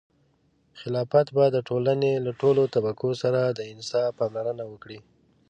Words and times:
خلافت 0.79 1.27
به 1.35 1.45
د 1.51 1.57
ټولنې 1.69 2.11
له 2.25 2.31
ټولو 2.41 2.61
طبقو 2.73 3.09
سره 3.21 3.41
د 3.47 3.59
انصاف 3.73 4.09
پاملرنه 4.19 4.63
وکړي. 4.71 4.99